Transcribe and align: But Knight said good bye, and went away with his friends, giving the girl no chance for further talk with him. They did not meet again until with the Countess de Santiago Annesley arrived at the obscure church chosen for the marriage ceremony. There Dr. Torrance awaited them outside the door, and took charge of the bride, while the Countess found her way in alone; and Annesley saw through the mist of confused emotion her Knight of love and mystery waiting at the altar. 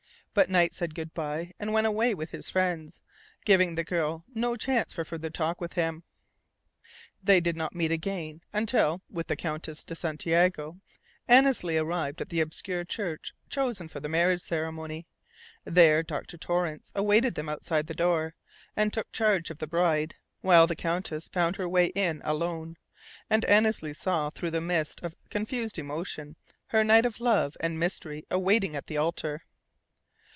But 0.33 0.49
Knight 0.49 0.73
said 0.73 0.95
good 0.95 1.13
bye, 1.13 1.51
and 1.59 1.73
went 1.73 1.87
away 1.87 2.13
with 2.15 2.29
his 2.29 2.49
friends, 2.49 3.01
giving 3.43 3.75
the 3.75 3.83
girl 3.83 4.23
no 4.33 4.55
chance 4.55 4.93
for 4.93 5.03
further 5.03 5.29
talk 5.29 5.59
with 5.59 5.73
him. 5.73 6.05
They 7.21 7.41
did 7.41 7.57
not 7.57 7.75
meet 7.75 7.91
again 7.91 8.39
until 8.53 9.01
with 9.09 9.27
the 9.27 9.35
Countess 9.35 9.83
de 9.83 9.93
Santiago 9.93 10.79
Annesley 11.27 11.77
arrived 11.77 12.21
at 12.21 12.29
the 12.29 12.39
obscure 12.39 12.85
church 12.85 13.33
chosen 13.49 13.89
for 13.89 13.99
the 13.99 14.07
marriage 14.07 14.39
ceremony. 14.41 15.05
There 15.65 16.01
Dr. 16.01 16.37
Torrance 16.37 16.93
awaited 16.95 17.35
them 17.35 17.49
outside 17.49 17.87
the 17.87 17.93
door, 17.93 18.33
and 18.73 18.93
took 18.93 19.11
charge 19.11 19.49
of 19.49 19.57
the 19.57 19.67
bride, 19.67 20.15
while 20.39 20.65
the 20.65 20.77
Countess 20.77 21.27
found 21.27 21.57
her 21.57 21.67
way 21.67 21.87
in 21.87 22.21
alone; 22.23 22.77
and 23.29 23.43
Annesley 23.43 23.93
saw 23.93 24.29
through 24.29 24.51
the 24.51 24.61
mist 24.61 25.01
of 25.03 25.13
confused 25.29 25.77
emotion 25.77 26.37
her 26.67 26.85
Knight 26.85 27.05
of 27.05 27.19
love 27.19 27.57
and 27.59 27.77
mystery 27.77 28.23
waiting 28.31 28.77
at 28.77 28.87
the 28.87 28.95
altar. 28.95 29.41